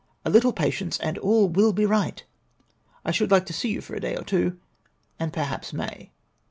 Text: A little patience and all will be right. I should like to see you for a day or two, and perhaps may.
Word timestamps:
A 0.25 0.31
little 0.31 0.51
patience 0.51 0.97
and 0.97 1.19
all 1.19 1.47
will 1.47 1.73
be 1.73 1.85
right. 1.85 2.23
I 3.05 3.11
should 3.11 3.29
like 3.29 3.45
to 3.45 3.53
see 3.53 3.69
you 3.69 3.81
for 3.81 3.93
a 3.93 3.99
day 4.01 4.15
or 4.15 4.23
two, 4.23 4.57
and 5.19 5.31
perhaps 5.31 5.73
may. 5.73 6.09